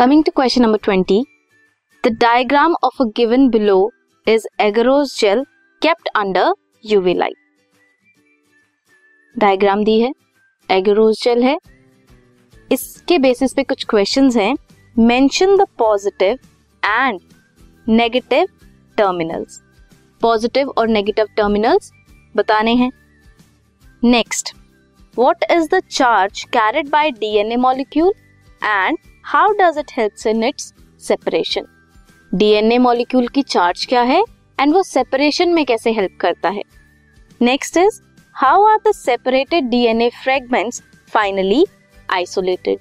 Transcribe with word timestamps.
Coming 0.00 0.24
to 0.24 0.30
question 0.30 0.62
number 0.62 0.78
20. 0.78 1.26
The 2.04 2.10
diagram 2.10 2.74
of 2.82 2.92
a 3.00 3.06
given 3.08 3.50
below 3.50 3.90
is 4.26 4.46
agarose 4.58 5.14
gel 5.14 5.44
kept 5.82 6.08
under 6.14 6.44
UV 6.84 7.14
light. 7.16 7.36
Diagram 9.34 9.82
दी 9.84 9.98
है 10.00 10.10
agarose 10.68 11.20
jail 11.24 11.42
है 11.42 11.56
इसके 12.70 13.18
basis 13.18 13.52
पे 13.54 13.62
कुछ 13.64 13.84
questions 13.90 14.36
हैं 14.36 14.54
mention 14.96 15.56
the 15.56 15.66
positive 15.78 16.38
and 16.82 17.20
negative 17.86 18.46
terminals 18.98 19.60
positive 20.22 20.72
और 20.78 20.88
negative 20.88 21.26
terminals 21.36 21.92
बताने 22.34 22.74
हैं 22.76 22.90
next 24.02 24.54
what 25.14 25.44
is 25.50 25.68
the 25.74 25.82
charge 25.90 26.44
carried 26.52 26.88
by 26.88 27.10
DNA 27.20 27.56
molecule 27.58 28.12
and 28.62 28.98
how 29.24 29.52
does 29.60 29.78
it 29.78 29.92
help 29.92 30.26
in 30.26 30.44
its 30.44 30.72
separation 31.00 31.66
DNA 32.32 32.78
molecule 32.78 33.28
की 33.28 33.42
charge 33.42 33.86
क्या 33.86 34.02
है? 34.02 34.22
And 34.58 34.74
वो 34.74 34.82
separation 34.82 35.48
में 35.48 35.64
कैसे 35.66 35.92
help 35.92 36.16
करता 36.20 36.48
है? 36.48 36.62
Next 37.40 37.76
is 37.76 38.00
how 38.36 38.64
are 38.64 38.78
the 38.86 38.92
separated 38.94 39.68
DNA 39.70 40.08
fragments 40.22 40.82
finally 41.12 41.64
isolated 42.10 42.78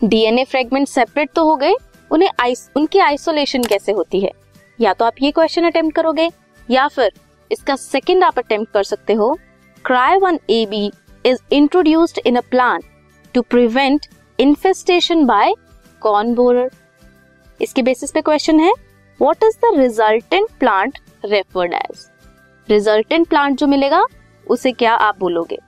DNA 0.00 0.44
fragment 0.44 0.88
separate 0.88 1.30
तो 1.34 1.44
हो 1.44 1.56
गए 1.56 1.74
उन्हें 2.10 2.30
आइस, 2.40 2.68
उनकी 2.76 2.98
आइसोलेशन 2.98 3.62
कैसे 3.62 3.92
होती 3.92 4.20
है? 4.20 4.30
या 4.78 4.92
तो 4.92 5.04
आप 5.04 5.14
ये 5.22 5.30
क्वेश्चन 5.30 5.64
अटेम्प्ट 5.64 5.96
करोगे 5.96 6.28
या 6.68 6.86
फिर 6.88 7.12
इसका 7.50 7.76
सेकंड 7.76 8.24
आप 8.24 8.38
अटेम्प्ट 8.38 8.72
कर 8.72 8.82
सकते 8.84 9.12
हो। 9.12 9.32
Cry 9.84 10.18
one 10.18 10.38
A 10.50 10.64
B 10.66 10.90
is 11.26 11.38
introduced 11.52 12.20
in 12.26 12.36
a 12.36 12.40
plant 12.50 12.84
to 13.34 13.42
prevent 13.42 14.06
infestation 14.38 15.24
by 15.26 15.54
corn 16.02 16.34
borer 16.34 16.70
इसके 17.60 17.82
बेसिस 17.82 18.12
पे 18.12 18.20
क्वेश्चन 18.20 18.60
है 18.60 18.72
what 19.20 19.44
is 19.44 19.56
the 19.56 19.78
resultant 19.78 20.48
plant 20.60 20.98
referred 21.24 21.74
as 21.74 22.06
resultant 22.68 23.28
plant 23.28 23.58
जो 23.58 23.66
मिलेगा, 23.66 24.04
उसे 24.46 24.72
क्या 24.72 24.94
आप 24.94 25.18
बोलोगे? 25.18 25.58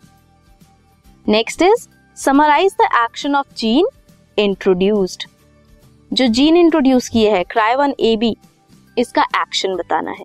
Next 1.27 1.63
is 1.63 1.87
summarise 2.17 2.75
the 2.81 2.89
action 2.95 3.35
of 3.37 3.55
gene 3.57 3.89
introduced 4.39 5.25
जो 6.11 6.27
जीन 6.29 6.57
इंट्रोड्यूस 6.57 7.09
किए 7.09 7.31
हैं 7.31 7.45
क्राइवन 7.45 7.95
ए 8.01 8.17
बी 8.17 8.37
इसका 8.97 9.23
एक्शन 9.37 9.75
बताना 9.77 10.11
है। 10.11 10.25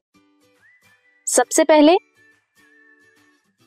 सबसे 1.28 1.64
पहले, 1.64 1.98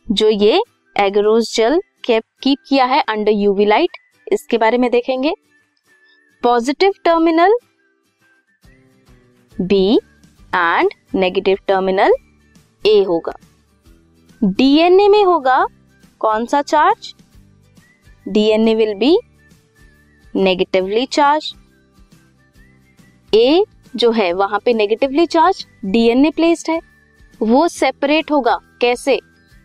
जो 0.06 0.28
ये 0.28 0.62
एगरोज 0.96 1.54
जेल 1.56 1.80
कीप 2.06 2.24
किया 2.68 2.84
है 2.84 3.00
अंडर 3.02 3.32
यूवी 3.32 3.66
लाइट 3.66 3.96
इसके 4.26 4.58
बारे 4.58 4.78
में 4.78 4.90
देखेंगे। 4.90 5.34
Positive 6.42 6.92
terminal 7.04 7.56
B 9.54 9.96
and 10.54 10.90
negative 11.14 11.58
terminal 11.68 12.14
A 12.84 13.02
होगा। 13.02 13.36
डीएनए 14.40 15.08
में 15.08 15.22
होगा 15.24 15.64
कौन 16.20 16.46
सा 16.46 16.62
charge 16.62 17.14
DNA 18.26 18.74
will 18.74 18.94
be 18.94 19.16
negatively 20.34 21.06
charge 21.06 21.52
A 23.32 23.64
जो 23.96 24.10
है, 24.10 24.32
वहाँ 24.32 24.60
पे 24.64 24.72
नेगेटिवली 24.72 25.26
चार्ज 25.26 25.66
डीएनए 25.84 26.30
प्लेस्ड 26.30 26.70
है। 26.70 26.80
वो 27.40 27.66
सेपरेट 27.68 28.30
होगा। 28.30 28.58
कैसे? 28.80 29.18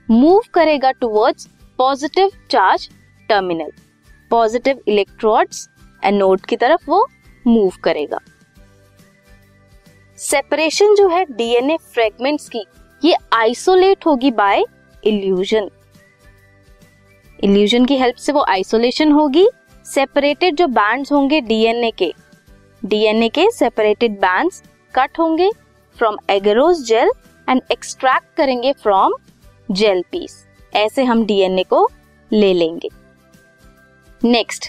मूव 0.08 0.42
करेगा 0.54 0.92
towards 0.92 1.48
positive 1.80 2.32
charge 2.52 2.90
terminal 3.30 3.72
positive 4.32 4.82
electrodes 4.88 5.68
anode 6.04 6.46
की 6.46 6.56
तरफ़ 6.56 6.90
वो 6.90 7.08
मूव 7.46 7.72
करेगा। 7.84 8.20
सेपरेशन 10.20 10.96
जो 10.96 11.08
है 11.10 11.24
डीएनए 11.26 11.78
फ्रेगमेंट्स 11.94 12.50
की, 12.50 12.66
ये 13.02 13.16
आइसोलेट 13.34 14.06
होगी 14.06 14.32
बाय 14.32 14.64
इल्यूजन 15.04 15.70
इल्यूजन 17.40 17.86
की 17.86 17.98
हेल्प 17.98 18.16
से 18.16 18.32
वो 18.32 18.44
आइसोलेशन 18.50 19.12
होगी। 19.12 19.48
सेपरेटेड 19.86 20.56
जो 20.56 20.68
बैंड्स 20.70 21.12
होंगे 21.12 21.40
डीएनए 21.42 21.92
के 21.92 22.14
डीएनए 22.84 23.30
के 23.30 23.50
सेपरेटेड 23.52 24.20
बैंड्स 24.20 24.62
कट 24.94 25.20
होंगे 25.20 25.50
from 25.98 26.18
agarose 26.30 26.84
gel 26.88 27.12
and 27.48 27.62
extract 27.72 28.36
करेंगे 28.38 28.74
फ्रॉम 28.74 29.14
जेल 29.70 30.04
पीस 30.12 30.46
ऐसे 30.74 31.04
हम 31.04 31.26
डीएनए 31.26 31.64
को 31.64 31.88
ले 32.32 32.54
लेंगे। 32.54 32.90
नेक्स्ट 34.24 34.66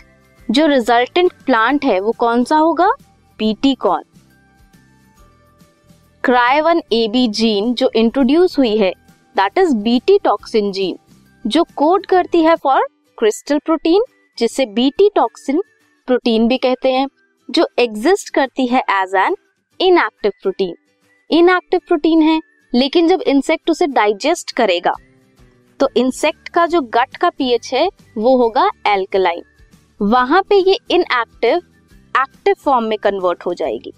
जो 0.48 0.66
रिजल्टेंट 0.66 1.32
प्लांट 1.46 1.84
है, 1.84 1.98
वो 2.00 2.12
कौन 2.18 2.44
सा 2.44 2.56
होगा? 2.56 2.88
BT 3.38 3.74
corn 3.74 4.04
cry one 6.24 6.82
A 6.92 7.06
B 7.08 7.26
gene 7.28 7.72
जो 7.74 7.90
इंट्रोड्यूस 7.96 8.58
हुई 8.58 8.76
है 8.76 8.90
that 9.36 9.58
is 9.58 9.74
BT 9.76 10.18
toxin 10.24 10.70
gene 10.72 10.98
जो 11.44 11.64
कोड 11.76 12.06
करती 12.06 12.42
है 12.42 12.54
फॉर 12.56 12.86
क्रिस्टल 13.18 13.58
प्रोटीन 13.58 14.04
जिसे 14.38 14.66
बीटी 14.68 15.08
टॉक्सिन 15.14 15.62
प्रोटीन 16.08 16.48
भी 16.48 16.58
कहते 16.58 16.92
हैं, 16.92 17.06
जो 17.48 17.66
एग्जिस्ट 17.78 18.34
करती 18.34 18.66
है 18.66 18.82
as 18.90 19.14
an 19.16 19.36
inactive 19.80 20.32
protein 20.42 20.74
inactive 21.30 21.80
protein 21.88 22.22
है, 22.22 22.40
लेकिन 22.72 23.08
जब 23.08 23.22
इंसेक्ट 23.22 23.70
उसे 23.70 23.86
डाइजेस्ट 23.88 24.56
करेगा 24.56 24.94
तो 25.80 25.88
इंसेक्ट 25.96 26.48
का 26.48 26.64
जो 26.66 26.80
गट 26.94 27.16
का 27.16 27.28
पीएच 27.30 27.72
है, 27.74 27.88
वो 28.18 28.36
होगा 28.36 28.70
एल्कलाइन 28.86 29.42
वहाँ 30.00 30.42
पे 30.42 30.56
ये 30.58 30.76
इनएक्टिव 30.90 31.56
एक्टिव 32.14 32.54
फॉर्म 32.64 32.84
में 32.84 32.98
कन्वर्ट 32.98 33.46
हो 33.46 33.54
जाएगी. 33.54 33.92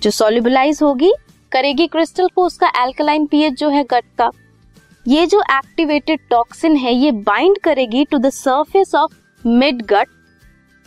जो 0.00 0.10
सोल्यूबलाइज 0.10 0.78
होगी, 0.82 1.12
करेगी 1.52 1.86
क्रिस्टल 1.86 2.28
को 2.34 2.44
उसका 2.46 2.70
एल्कलाइन 2.82 3.26
पीएच 3.26 3.54
जो 3.54 3.68
है 3.68 3.84
गट 3.84 4.04
का. 4.18 4.30
ये 5.06 5.26
जो 5.26 5.40
एक्टिवेटेड 5.42 6.20
टॉक्सिन 6.30 6.76
है, 6.76 6.94
ये 6.94 7.12
बाइंड 7.12 7.58
करेगी 7.58 8.04
to 8.04 8.18
the 8.18 8.30
surface 8.30 8.94
of 8.94 9.14
mid 9.44 9.82
gut 9.86 10.08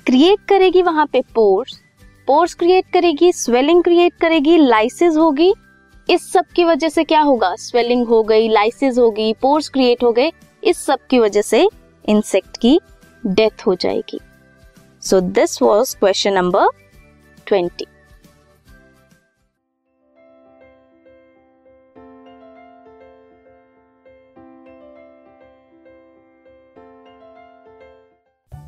create 0.05 0.39
करेगी 0.49 0.81
वहाँ 0.81 1.05
पे 1.05 1.21
पोर्स 1.35 1.79
पोर्स 2.27 2.53
क्रिएट 2.53 2.85
करेगी 2.93 3.31
स्वेलिंग 3.33 3.83
क्रिएट 3.83 4.13
करेगी 4.21 4.57
लाइसिस 4.57 5.17
होगी. 5.17 5.53
इस 6.09 6.31
सब 6.31 6.45
की 6.45 6.63
वजह 6.63 6.89
से 6.89 7.03
क्या 7.03 7.21
होगा? 7.21 7.55
स्वेलिंग 7.55 8.07
हो 8.07 8.21
गई 8.23 8.47
लाइसिस 8.49 8.97
हो 8.97 9.09
गई 9.11 9.33
पोर्स 9.33 9.69
क्रिएट 9.69 10.03
हो 10.03 10.11
गए, 10.11 10.31
इस 10.63 10.77
सब 10.77 10.99
की 11.09 11.19
वजह 11.19 11.41
से 11.41 11.67
इंसेक्ट 12.05 12.57
की 12.57 12.79
डेथ 13.23 13.65
हो 13.67 13.75
जाएगी। 13.75 14.19
So 15.03 15.19
this 15.21 15.61
was 15.61 15.95
question 15.95 16.33
number 16.33 16.67
twenty 17.47 17.85